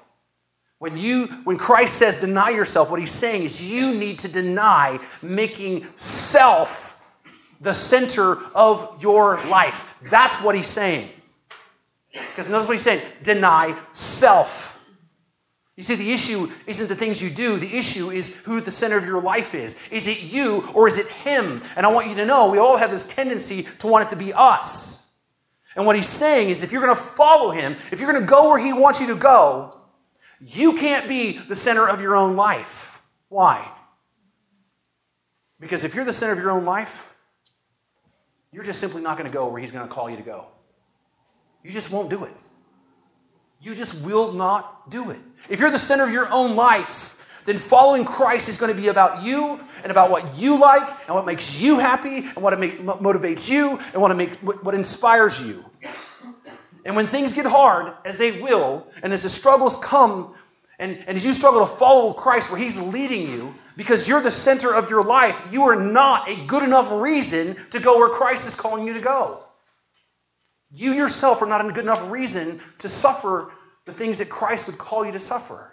[0.80, 5.00] When you when Christ says deny yourself, what he's saying is you need to deny
[5.22, 7.00] making self
[7.62, 9.90] the center of your life.
[10.10, 11.10] That's what he's saying.
[12.14, 14.70] Because notice what he's saying deny self.
[15.76, 18.96] You see, the issue isn't the things you do, the issue is who the center
[18.96, 19.82] of your life is.
[19.92, 21.62] Is it you or is it him?
[21.76, 24.16] And I want you to know we all have this tendency to want it to
[24.16, 25.00] be us.
[25.76, 28.30] And what he's saying is if you're going to follow him, if you're going to
[28.30, 29.76] go where he wants you to go,
[30.40, 33.02] you can't be the center of your own life.
[33.30, 33.68] Why?
[35.60, 37.08] Because if you're the center of your own life,
[38.52, 40.46] you're just simply not going to go where He's going to call you to go.
[41.64, 42.34] You just won't do it.
[43.62, 45.20] You just will not do it.
[45.50, 48.90] If you're the center of your own life, then following Christ is going to be
[48.90, 53.50] about you and about what you like and what makes you happy and what motivates
[53.50, 55.64] you and what, make, what inspires you.
[56.86, 60.36] And when things get hard, as they will, and as the struggles come,
[60.80, 64.32] and, and as you struggle to follow Christ where He's leading you, because you're the
[64.32, 68.48] center of your life, you are not a good enough reason to go where Christ
[68.48, 69.46] is calling you to go.
[70.74, 73.52] You yourself are not a good enough reason to suffer
[73.86, 75.72] the things that Christ would call you to suffer.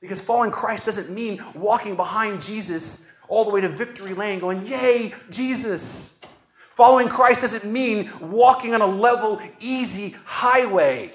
[0.00, 4.66] Because following Christ doesn't mean walking behind Jesus all the way to victory lane going,
[4.66, 6.20] Yay, Jesus.
[6.70, 11.12] Following Christ doesn't mean walking on a level, easy highway.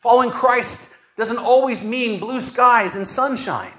[0.00, 3.72] Following Christ doesn't always mean blue skies and sunshine.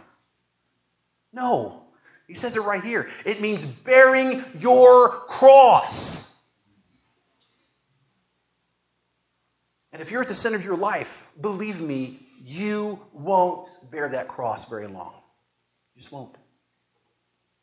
[1.31, 1.81] No.
[2.27, 3.09] He says it right here.
[3.25, 6.30] It means bearing your cross.
[9.93, 14.27] And if you're at the center of your life, believe me, you won't bear that
[14.27, 15.13] cross very long.
[15.95, 16.35] You just won't.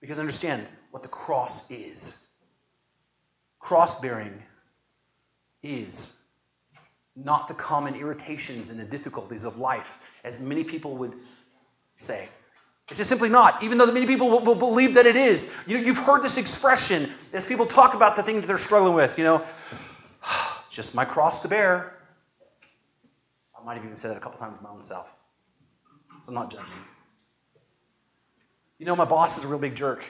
[0.01, 2.25] Because understand what the cross is.
[3.59, 4.43] cross bearing
[5.63, 6.19] is
[7.17, 11.15] not the common irritations and the difficulties of life, as many people would
[11.97, 12.29] say.
[12.89, 15.53] It's just simply not, even though many people will, will believe that it is.
[15.67, 18.95] You know, you've heard this expression as people talk about the things that they're struggling
[18.95, 19.45] with, you know,
[20.71, 21.98] just my cross to bear.
[23.61, 25.13] I might have even said that a couple times to my own self.
[26.23, 26.75] So I'm not judging.
[28.79, 30.05] You know, my boss is a real big jerk,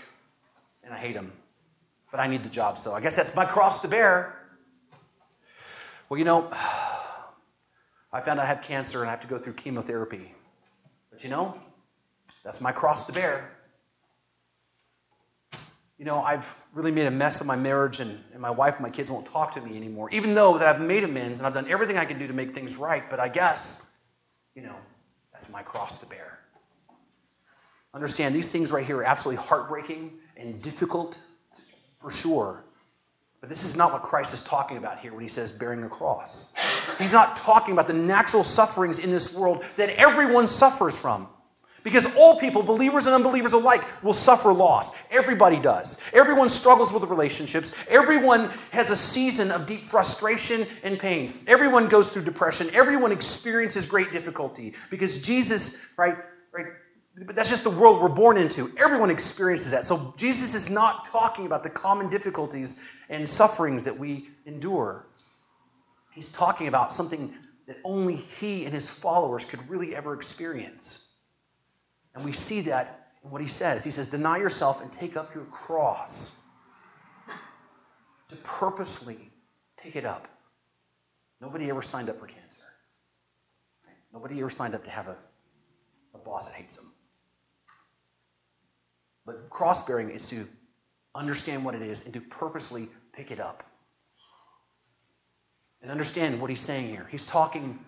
[0.85, 1.33] and I hate him.
[2.11, 4.35] But I need the job, so I guess that's my cross to bear.
[6.09, 6.51] Well, you know,
[8.13, 10.33] I found I have cancer and I have to go through chemotherapy.
[11.11, 11.55] But you know,
[12.43, 13.51] that's my cross to bear.
[15.99, 18.83] You know, I've really made a mess of my marriage, and, and my wife and
[18.85, 21.55] my kids won't talk to me anymore, even though that I've made amends and I've
[21.55, 23.03] done everything I can do to make things right.
[23.11, 23.85] But I guess,
[24.55, 24.77] you know,
[25.33, 26.39] that's my cross to bear.
[27.93, 31.19] Understand, these things right here are absolutely heartbreaking and difficult
[32.01, 32.63] for sure.
[33.41, 35.89] But this is not what Christ is talking about here when he says bearing a
[35.89, 36.53] cross.
[36.99, 41.29] He's not talking about the natural sufferings in this world that everyone suffers from.
[41.85, 44.97] Because all people, believers and unbelievers alike, will suffer loss.
[45.11, 46.03] Everybody does.
[46.13, 47.73] Everyone struggles with relationships.
[47.89, 51.33] Everyone has a season of deep frustration and pain.
[51.47, 52.71] Everyone goes through depression.
[52.73, 54.75] Everyone experiences great difficulty.
[54.91, 56.17] Because Jesus, right,
[56.53, 56.67] right,
[57.27, 58.73] but that's just the world we're born into.
[58.79, 59.85] Everyone experiences that.
[59.85, 65.07] So Jesus is not talking about the common difficulties and sufferings that we endure.
[66.13, 67.35] He's talking about something
[67.67, 71.08] that only he and his followers could really ever experience.
[72.15, 73.85] And we see that in what he says.
[73.85, 76.39] He says, Deny yourself and take up your cross.
[78.29, 79.19] To purposely
[79.79, 80.29] pick it up.
[81.41, 82.63] Nobody ever signed up for cancer.
[84.13, 85.17] Nobody ever signed up to have a,
[86.15, 86.91] a boss that hates them.
[89.25, 90.49] But cross bearing is to
[91.15, 93.63] understand what it is and to purposely pick it up.
[95.83, 97.07] And understand what he's saying here.
[97.11, 97.79] He's talking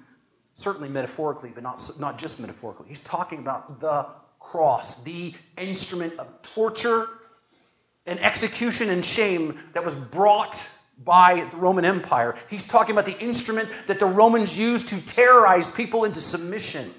[0.60, 2.86] certainly metaphorically, but not, not just metaphorically.
[2.88, 4.06] He's talking about the
[4.38, 7.08] cross, the instrument of torture
[8.06, 10.68] and execution and shame that was brought
[11.02, 12.36] by the Roman Empire.
[12.48, 16.92] He's talking about the instrument that the Romans used to terrorize people into submission.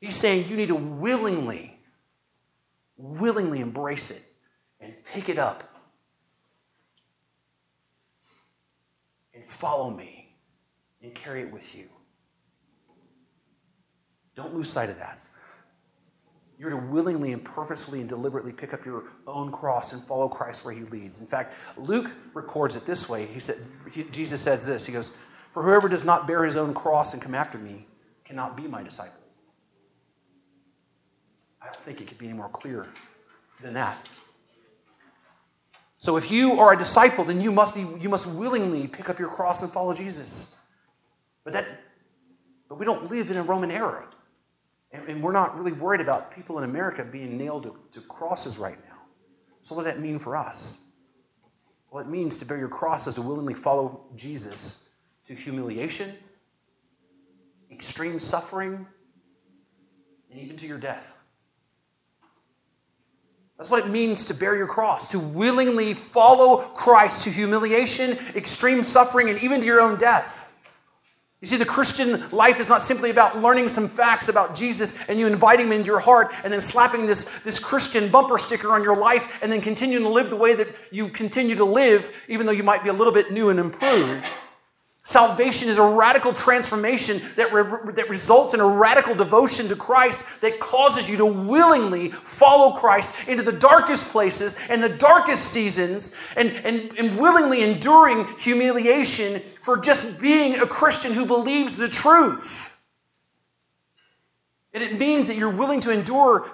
[0.00, 1.76] He's saying you need to willingly
[2.96, 4.22] willingly embrace it
[4.80, 5.64] and pick it up
[9.34, 10.15] and follow me
[11.06, 11.84] and carry it with you.
[14.34, 15.18] Don't lose sight of that.
[16.58, 20.64] You're to willingly and purposefully and deliberately pick up your own cross and follow Christ
[20.64, 21.20] where he leads.
[21.20, 23.26] In fact, Luke records it this way.
[23.26, 23.56] He said,
[23.92, 24.84] he, Jesus says this.
[24.84, 25.16] He goes,
[25.52, 27.86] For whoever does not bear his own cross and come after me
[28.24, 29.14] cannot be my disciple.
[31.60, 32.86] I don't think it could be any more clear
[33.62, 33.96] than that.
[35.98, 39.18] So if you are a disciple, then you must be you must willingly pick up
[39.18, 40.56] your cross and follow Jesus.
[41.46, 41.66] But that
[42.68, 44.04] but we don't live in a Roman era.
[44.90, 48.58] And, and we're not really worried about people in America being nailed to, to crosses
[48.58, 48.96] right now.
[49.62, 50.82] So what does that mean for us?
[51.88, 54.88] Well, it means to bear your cross is to willingly follow Jesus
[55.28, 56.12] to humiliation,
[57.70, 58.84] extreme suffering,
[60.32, 61.16] and even to your death.
[63.56, 68.82] That's what it means to bear your cross, to willingly follow Christ to humiliation, extreme
[68.82, 70.45] suffering, and even to your own death.
[71.42, 75.18] You see, the Christian life is not simply about learning some facts about Jesus and
[75.18, 78.82] you inviting him into your heart and then slapping this, this Christian bumper sticker on
[78.82, 82.46] your life and then continuing to live the way that you continue to live, even
[82.46, 84.24] though you might be a little bit new and improved.
[85.06, 90.26] Salvation is a radical transformation that, re- that results in a radical devotion to Christ
[90.40, 96.12] that causes you to willingly follow Christ into the darkest places and the darkest seasons
[96.34, 102.76] and, and, and willingly enduring humiliation for just being a Christian who believes the truth.
[104.74, 106.50] And it means that you're willing to endure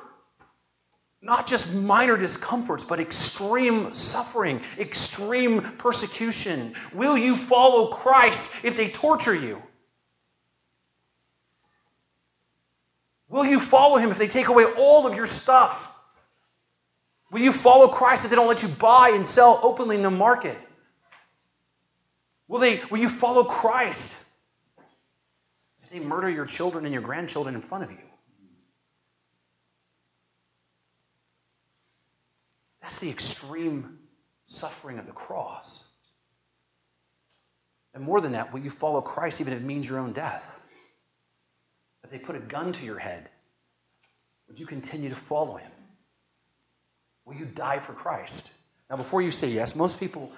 [1.23, 6.75] not just minor discomforts, but extreme suffering, extreme persecution?
[6.93, 9.63] Will you follow Christ if they torture you?
[13.29, 15.89] Will you follow him if they take away all of your stuff?
[17.31, 20.11] Will you follow Christ if they don't let you buy and sell openly in the
[20.11, 20.59] market?
[22.47, 24.23] Will, they, will you follow Christ
[25.83, 28.12] if they murder your children and your grandchildren in front of you?
[32.83, 33.99] That's the extreme
[34.45, 35.89] suffering of the cross.
[37.95, 40.61] And more than that, will you follow Christ even if it means your own death?
[42.05, 43.29] If they put a gun to your head,
[44.49, 45.71] would you continue to follow him?
[47.25, 48.53] Will you die for Christ?
[48.91, 50.33] Now, before you say yes, most people,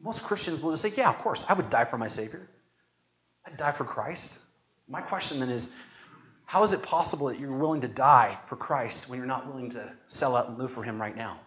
[0.00, 2.46] most Christians will just say, yeah, of course, I would die for my Savior.
[3.46, 4.40] I'd die for Christ.
[4.88, 5.74] My question then is,
[6.44, 9.70] how is it possible that you're willing to die for Christ when you're not willing
[9.70, 11.40] to sell out and live for Him right now?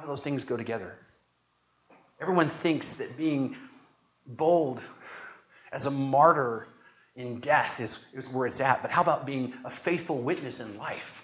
[0.00, 0.96] How do those things go together?
[2.22, 3.54] Everyone thinks that being
[4.26, 4.80] bold
[5.72, 6.66] as a martyr
[7.16, 10.78] in death is, is where it's at, but how about being a faithful witness in
[10.78, 11.22] life?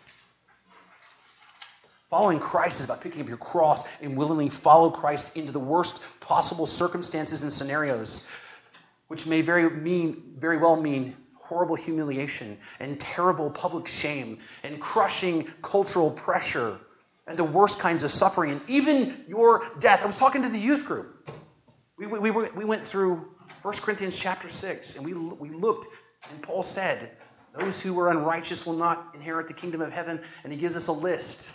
[2.10, 6.02] Following Christ is about picking up your cross and willingly follow Christ into the worst
[6.20, 8.28] possible circumstances and scenarios,
[9.08, 15.44] which may very mean very well mean horrible humiliation and terrible public shame and crushing
[15.62, 16.78] cultural pressure
[17.26, 20.02] and the worst kinds of suffering and even your death.
[20.02, 21.30] I was talking to the youth group.
[21.98, 23.26] We, we, we, we went through
[23.62, 25.86] 1 Corinthians chapter 6 and we, we looked
[26.30, 27.10] and Paul said,
[27.58, 30.20] those who are unrighteous will not inherit the kingdom of heaven.
[30.44, 31.50] And he gives us a list.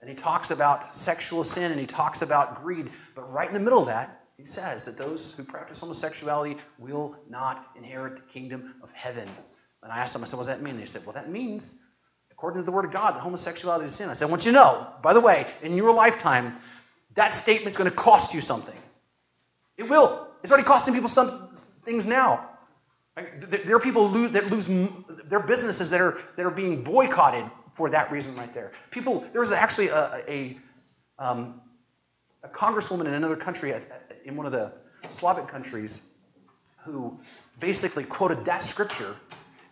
[0.00, 2.90] And he talks about sexual sin and he talks about greed.
[3.14, 7.16] But right in the middle of that, he says that those who practice homosexuality will
[7.28, 9.28] not inherit the kingdom of heaven.
[9.82, 10.74] And I asked them, I said, what does that mean?
[10.74, 11.82] And they said, well, that means,
[12.36, 14.10] according to the word of God, that homosexuality is sin.
[14.10, 16.56] I said, I want you to know, by the way, in your lifetime,
[17.14, 18.76] that statement's going to cost you something.
[19.78, 20.28] It will.
[20.42, 21.50] It's already costing people some
[21.84, 22.50] things now.
[23.16, 24.68] There are people that lose
[25.24, 28.72] their businesses that are, that are being boycotted for that reason right there.
[28.90, 30.58] People, there was actually a, a,
[31.18, 31.62] um,
[32.42, 33.72] a congresswoman in another country,
[34.26, 34.72] in one of the
[35.08, 36.12] Slavic countries,
[36.84, 37.18] who
[37.58, 39.16] basically quoted that scripture,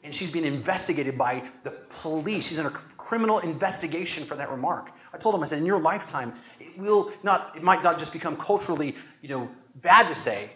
[0.04, 2.46] and she's being investigated by the police.
[2.46, 4.90] She's in a criminal investigation for that remark.
[5.14, 8.12] I told him, I said, in your lifetime, it will not, it might not just
[8.12, 10.50] become culturally, you know, bad to say,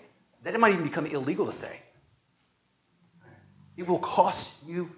[0.45, 1.81] that it might even become illegal to say.
[3.77, 4.91] It will cost you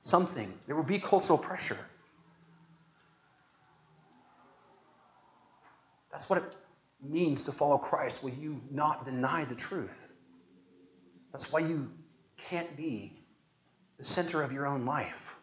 [0.00, 0.52] something.
[0.66, 1.78] There will be cultural pressure.
[6.10, 6.56] That's what it
[7.02, 8.22] means to follow Christ.
[8.22, 10.12] Will you not deny the truth?
[11.32, 11.90] That's why you
[12.36, 13.21] can't be
[13.98, 15.34] the center of your own life.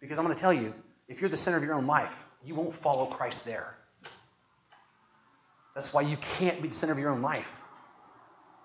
[0.00, 0.74] Because I'm going to tell you,
[1.08, 3.76] if you're the center of your own life, you won't follow Christ there.
[5.74, 7.60] That's why you can't be the center of your own life.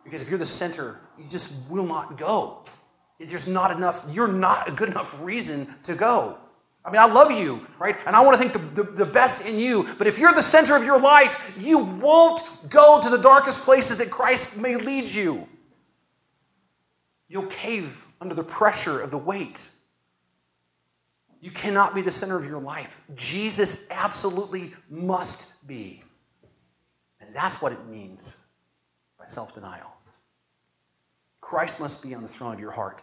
[0.03, 2.63] Because if you're the center, you just will not go.
[3.19, 6.37] There's not enough, you're not a good enough reason to go.
[6.85, 7.97] I mean, I love you, right?
[8.05, 9.85] And I want to think the, the, the, best in you.
[9.97, 13.97] But if you're the center of your life, you won't go to the darkest places
[13.97, 15.45] that Christ may lead you.
[17.27, 19.69] You'll cave under the pressure of the weight.
[21.39, 22.99] You cannot be the center of your life.
[23.15, 26.03] Jesus absolutely must be.
[27.21, 28.43] And that's what it means
[29.19, 29.93] by self denial.
[31.41, 33.01] Christ must be on the throne of your heart.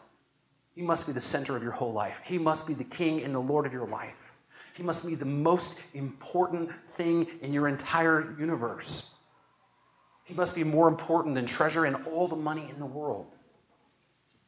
[0.74, 2.20] He must be the center of your whole life.
[2.24, 4.32] He must be the king and the Lord of your life.
[4.74, 9.14] He must be the most important thing in your entire universe.
[10.24, 13.30] He must be more important than treasure and all the money in the world.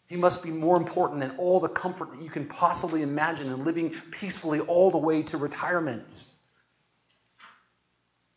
[0.09, 3.64] He must be more important than all the comfort that you can possibly imagine in
[3.64, 6.27] living peacefully all the way to retirement.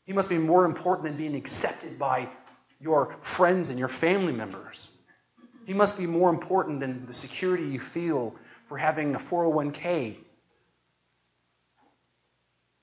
[0.05, 2.29] He must be more important than being accepted by
[2.81, 4.97] your friends and your family members.
[5.65, 8.33] He must be more important than the security you feel
[8.67, 10.17] for having a 401k.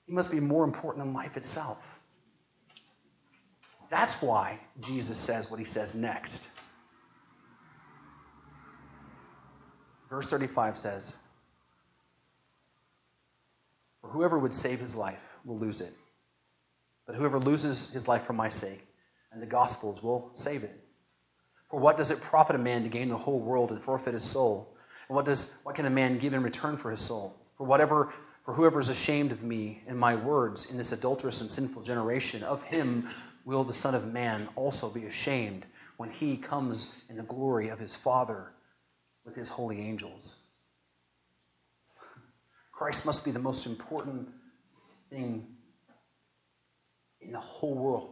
[0.05, 2.01] He must be more important than life itself.
[3.89, 6.49] That's why Jesus says what he says next.
[10.09, 11.17] Verse 35 says,
[14.01, 15.93] For whoever would save his life will lose it.
[17.05, 18.83] But whoever loses his life for my sake
[19.31, 20.83] and the gospel's will save it.
[21.69, 24.23] For what does it profit a man to gain the whole world and forfeit his
[24.23, 24.73] soul?
[25.09, 27.35] And what does what can a man give in return for his soul?
[27.57, 28.13] For whatever
[28.45, 32.43] for whoever is ashamed of me and my words in this adulterous and sinful generation,
[32.43, 33.09] of him
[33.43, 35.65] will the Son of Man also be ashamed
[35.97, 38.53] when he comes in the glory of his Father
[39.27, 40.35] with his holy angels.
[42.71, 44.29] Christ must be the most important
[45.11, 45.45] thing
[47.21, 48.09] in the whole world.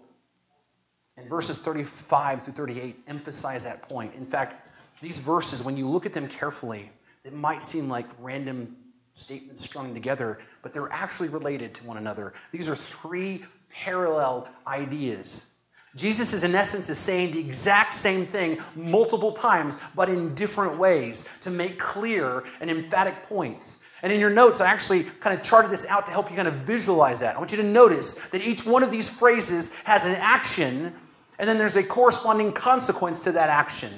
[1.18, 4.16] And verses 35 through 38 emphasize that point.
[4.16, 4.68] In fact,
[5.02, 6.92] these verses, when you look at them carefully,
[7.24, 8.76] it might seem like random
[9.14, 12.34] statements strung together, but they're actually related to one another.
[12.52, 15.55] These are three parallel ideas.
[15.96, 20.78] Jesus is in essence is saying the exact same thing multiple times, but in different
[20.78, 23.80] ways to make clear and emphatic points.
[24.02, 26.50] And in your notes, I actually kind of charted this out to help you kind
[26.50, 27.36] of visualize that.
[27.36, 30.94] I want you to notice that each one of these phrases has an action,
[31.40, 33.92] and then there's a corresponding consequence to that action.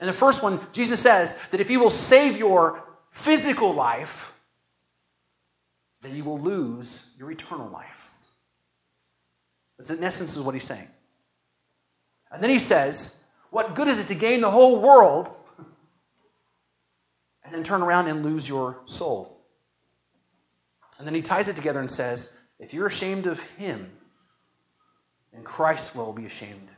[0.00, 4.32] And the first one, Jesus says that if you will save your physical life,
[6.02, 8.07] then you will lose your eternal life.
[9.78, 10.88] This, in essence, is what he's saying.
[12.30, 15.30] And then he says, What good is it to gain the whole world
[17.44, 19.34] and then turn around and lose your soul?
[20.98, 23.90] And then he ties it together and says, If you're ashamed of him,
[25.32, 26.68] then Christ will be ashamed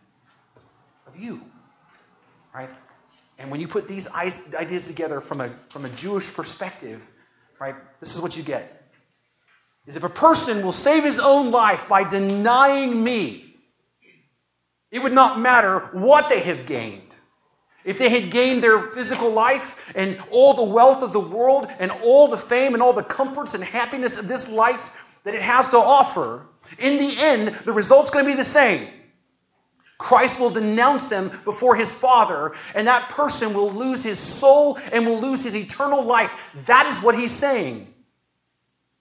[1.07, 1.41] of you.
[2.55, 2.71] Right?
[3.39, 7.07] And when you put these ideas together from a, from a Jewish perspective,
[7.59, 8.80] right, this is what you get.
[9.87, 13.55] Is if a person will save his own life by denying me,
[14.91, 17.03] it would not matter what they have gained.
[17.85, 21.91] If they had gained their physical life and all the wealth of the world and
[21.91, 25.71] all the fame and all the comforts and happiness of this life that it has
[25.71, 26.47] to offer,
[26.79, 28.89] in the end, the result's going to be the same.
[29.97, 35.07] Christ will denounce them before his Father, and that person will lose his soul and
[35.07, 36.35] will lose his eternal life.
[36.67, 37.93] That is what he's saying.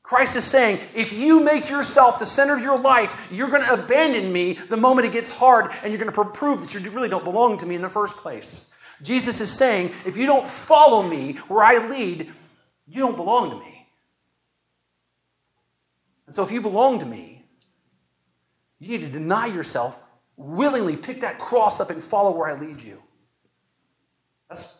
[0.10, 3.74] Christ is saying, if you make yourself the center of your life, you're going to
[3.74, 7.10] abandon me the moment it gets hard, and you're going to prove that you really
[7.10, 8.74] don't belong to me in the first place.
[9.03, 12.32] Jesus is saying, if you don't follow me where I lead,
[12.88, 13.88] you don't belong to me.
[16.26, 17.45] And so if you belong to me,
[18.80, 20.01] you need to deny yourself
[20.38, 22.99] willingly pick that cross up and follow where I lead you.
[24.49, 24.76] That's,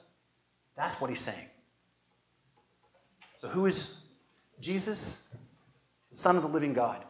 [0.76, 1.50] that's what he's saying.
[3.38, 3.99] So, who is
[4.60, 5.28] Jesus?
[6.12, 7.04] Son of the living God.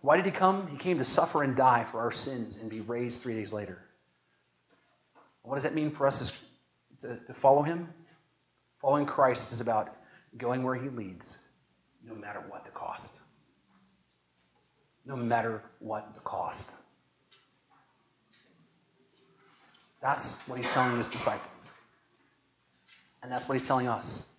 [0.00, 0.68] Why did he come?
[0.68, 3.78] He came to suffer and die for our sins and be raised three days later.
[5.42, 6.46] What does that mean for us
[7.00, 7.88] to, to follow him?
[8.80, 9.94] Following Christ is about
[10.36, 11.38] going where he leads,
[12.04, 13.20] no matter what the cost.
[15.04, 16.72] No matter what the cost.
[20.00, 21.72] That's what he's telling his disciples.
[23.22, 24.32] And that's what he's telling us.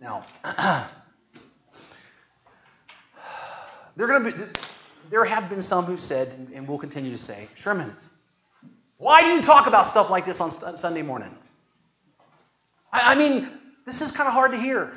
[0.00, 0.26] Now,
[3.96, 4.32] there, gonna be,
[5.10, 7.96] there have been some who said, and will continue to say, Sherman,
[8.98, 11.34] why do you talk about stuff like this on Sunday morning?
[12.92, 13.48] I, I mean,
[13.84, 14.92] this is kind of hard to hear.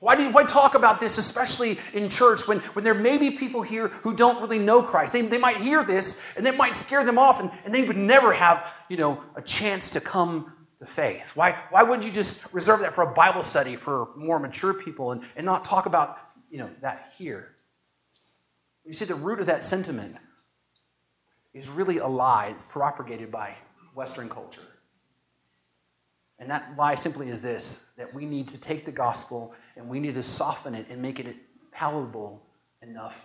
[0.00, 3.30] Why do you why talk about this, especially in church, when, when there may be
[3.30, 5.12] people here who don't really know Christ?
[5.12, 7.96] They, they might hear this and it might scare them off, and, and they would
[7.96, 10.52] never have, you know, a chance to come
[10.82, 11.30] to faith.
[11.36, 15.12] Why, why wouldn't you just reserve that for a Bible study for more mature people
[15.12, 16.18] and, and not talk about,
[16.50, 17.48] you know, that here?
[18.84, 20.16] You see, the root of that sentiment
[21.54, 22.48] is really a lie.
[22.48, 23.54] It's propagated by
[23.94, 24.66] Western culture.
[26.40, 30.00] And that lie simply is this that we need to take the gospel and we
[30.00, 31.36] need to soften it and make it
[31.70, 32.42] palatable
[32.82, 33.24] enough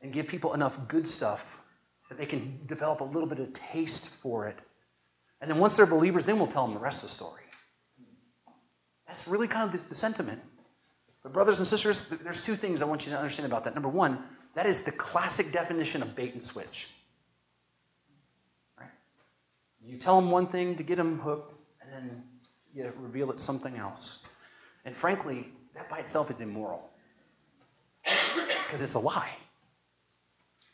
[0.00, 1.58] and give people enough good stuff
[2.08, 4.58] that they can develop a little bit of taste for it.
[5.40, 7.42] And then once they're believers, then we'll tell them the rest of the story.
[9.08, 10.40] That's really kind of the, the sentiment.
[11.22, 13.74] But, brothers and sisters, there's two things I want you to understand about that.
[13.74, 14.22] Number one,
[14.54, 16.88] that is the classic definition of bait and switch.
[18.78, 18.88] Right?
[19.84, 22.22] You tell them one thing to get them hooked, and then
[22.74, 24.18] you reveal it's something else.
[24.84, 26.88] And frankly, that by itself is immoral
[28.02, 29.30] because it's a lie.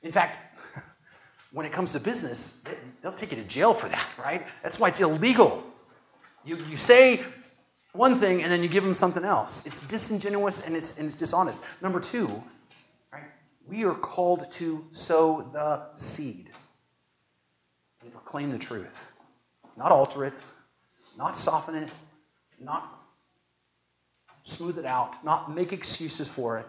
[0.03, 0.39] In fact,
[1.57, 2.63] when it comes to business,
[3.01, 4.47] they'll take you to jail for that, right?
[4.63, 5.65] That's why it's illegal.
[6.45, 7.25] You, you say
[7.95, 9.65] one thing and then you give them something else.
[9.65, 11.65] It's disingenuous and it's, and it's dishonest.
[11.81, 12.27] Number two,
[13.11, 13.23] right?
[13.67, 16.51] We are called to sow the seed
[18.03, 19.11] and proclaim the truth,
[19.79, 20.35] not alter it,
[21.17, 21.89] not soften it,
[22.61, 22.87] not
[24.43, 26.67] smooth it out, not make excuses for it,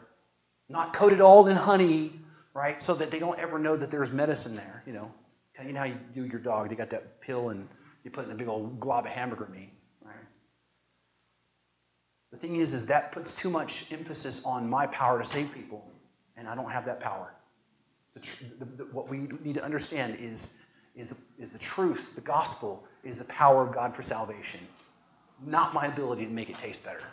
[0.69, 2.13] not coat it all in honey,
[2.57, 2.81] right?
[2.81, 5.11] So that they don't ever know that there's medicine there, you know.
[5.63, 7.67] You know how you do your dog, they got that pill and
[8.03, 9.71] you put in a big old glob of hamburger meat?
[12.31, 15.89] The thing is, is that puts too much emphasis on my power to save people,
[16.35, 17.33] and I don't have that power.
[18.15, 18.19] The
[18.59, 20.57] the, the, what we need to understand is,
[20.95, 24.59] is, is the truth, the gospel, is the power of God for salvation,
[25.45, 27.03] not my ability to make it taste better.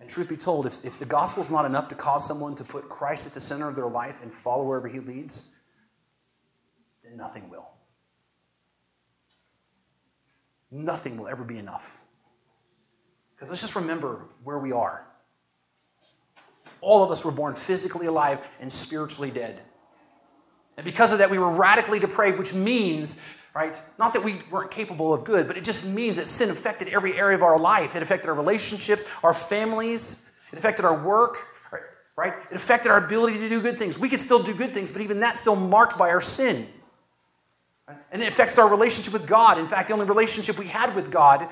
[0.00, 2.64] And truth be told, if, if the gospel is not enough to cause someone to
[2.64, 5.54] put Christ at the center of their life and follow wherever he leads,
[7.04, 7.68] then nothing will.
[10.70, 12.00] Nothing will ever be enough.
[13.34, 15.06] Because let's just remember where we are.
[16.80, 19.60] All of us were born physically alive and spiritually dead.
[20.78, 23.20] And because of that, we were radically depraved, which means
[23.54, 23.76] right?
[23.98, 27.18] Not that we weren't capable of good, but it just means that sin affected every
[27.18, 27.96] area of our life.
[27.96, 31.38] It affected our relationships, our families, it affected our work,
[32.16, 32.34] right?
[32.50, 33.98] It affected our ability to do good things.
[33.98, 36.66] We could still do good things, but even that's still marked by our sin.
[38.12, 39.58] And it affects our relationship with God.
[39.58, 41.48] In fact, the only relationship we had with God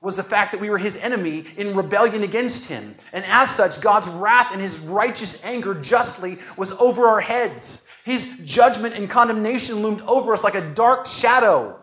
[0.00, 2.94] was the fact that we were his enemy in rebellion against him.
[3.12, 7.87] And as such, God's wrath and his righteous anger justly was over our heads.
[8.08, 11.78] His judgment and condemnation loomed over us like a dark shadow.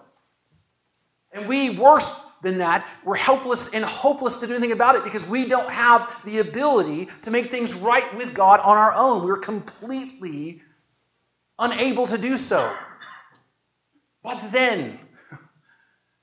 [1.31, 5.29] And we, worse than that, we're helpless and hopeless to do anything about it because
[5.29, 9.23] we don't have the ability to make things right with God on our own.
[9.23, 10.63] We're completely
[11.59, 12.75] unable to do so.
[14.23, 14.97] But then,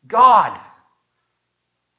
[0.05, 0.59] God,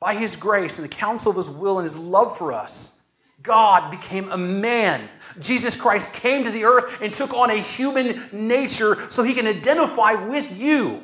[0.01, 3.01] by His grace and the counsel of His will and His love for us,
[3.41, 5.09] God became a man.
[5.39, 9.47] Jesus Christ came to the earth and took on a human nature so He can
[9.47, 11.01] identify with you.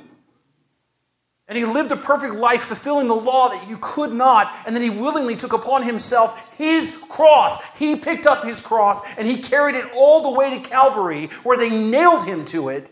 [1.48, 4.54] And He lived a perfect life, fulfilling the law that you could not.
[4.68, 7.64] And then He willingly took upon Himself His cross.
[7.78, 11.58] He picked up His cross and He carried it all the way to Calvary, where
[11.58, 12.92] they nailed Him to it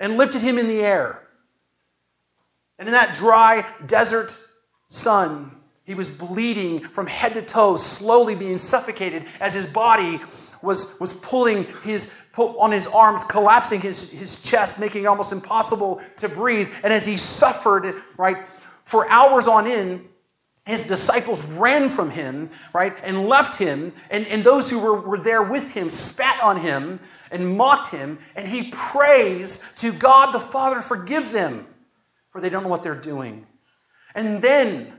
[0.00, 1.22] and lifted Him in the air.
[2.78, 4.36] And in that dry desert
[4.86, 5.52] sun,
[5.84, 10.20] he was bleeding from head to toe, slowly being suffocated as his body
[10.62, 16.00] was, was pulling his on his arms, collapsing his, his chest, making it almost impossible
[16.18, 16.70] to breathe.
[16.82, 18.46] And as he suffered, right,
[18.84, 20.08] for hours on end,
[20.64, 25.18] his disciples ran from him, right, and left him, and, and those who were, were
[25.18, 27.00] there with him spat on him
[27.32, 31.66] and mocked him, and he prays to God the Father, forgive them,
[32.30, 33.44] for they don't know what they're doing.
[34.14, 34.92] And then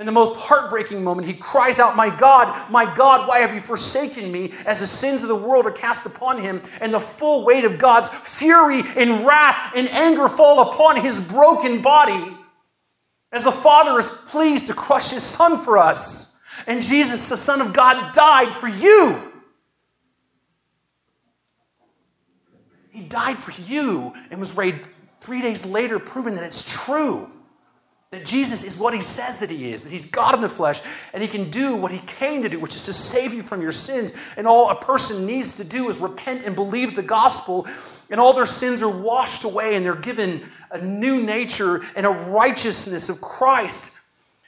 [0.00, 3.60] in the most heartbreaking moment, he cries out, My God, my God, why have you
[3.60, 4.54] forsaken me?
[4.64, 7.76] As the sins of the world are cast upon him, and the full weight of
[7.76, 12.34] God's fury and wrath and anger fall upon his broken body.
[13.30, 16.34] As the Father is pleased to crush his Son for us.
[16.66, 19.30] And Jesus, the Son of God, died for you.
[22.90, 24.88] He died for you and was raised
[25.20, 27.30] three days later, proving that it's true.
[28.12, 30.80] That Jesus is what he says that he is, that he's God in the flesh,
[31.12, 33.62] and he can do what he came to do, which is to save you from
[33.62, 34.12] your sins.
[34.36, 37.68] And all a person needs to do is repent and believe the gospel,
[38.10, 40.42] and all their sins are washed away, and they're given
[40.72, 43.96] a new nature and a righteousness of Christ.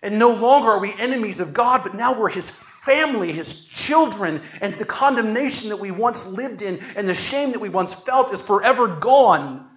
[0.02, 4.42] And no longer are we enemies of God, but now we're his family, his children,
[4.60, 8.32] and the condemnation that we once lived in and the shame that we once felt
[8.32, 9.68] is forever gone.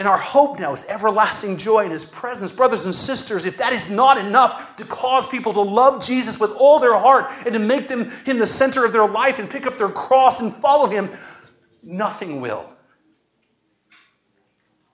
[0.00, 2.52] And our hope now is everlasting joy in His presence.
[2.52, 6.52] Brothers and sisters, if that is not enough to cause people to love Jesus with
[6.52, 9.66] all their heart and to make them Him the center of their life and pick
[9.66, 11.10] up their cross and follow Him,
[11.82, 12.66] nothing will.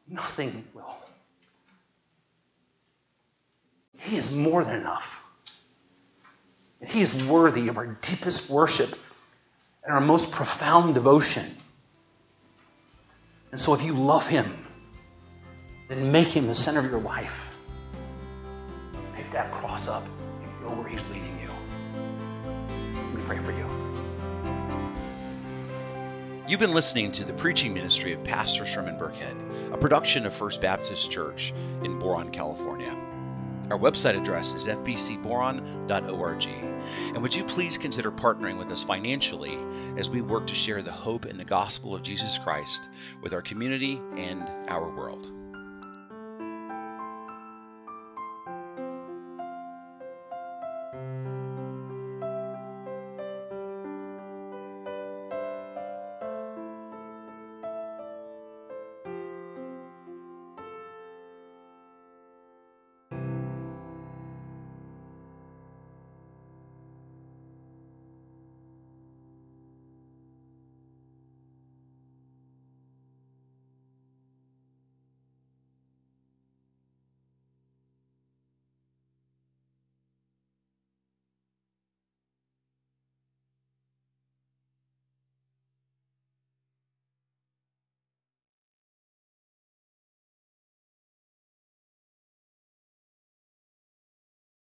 [0.09, 0.97] Nothing will.
[3.99, 5.25] He is more than enough.
[6.81, 8.93] And He is worthy of our deepest worship
[9.85, 11.47] and our most profound devotion.
[13.53, 14.66] And so if you love Him,
[15.89, 17.51] then make him the center of your life.
[19.15, 20.05] Pick that cross up
[20.43, 21.51] and go where he's leading you.
[22.95, 23.67] Let me pray for you.
[26.49, 30.61] You've been listening to the preaching ministry of Pastor Sherman Burkhead, a production of First
[30.61, 32.97] Baptist Church in Boron, California.
[33.71, 36.47] Our website address is fbcboron.org.
[36.47, 39.59] And would you please consider partnering with us financially
[39.99, 42.89] as we work to share the hope and the gospel of Jesus Christ
[43.23, 45.36] with our community and our world?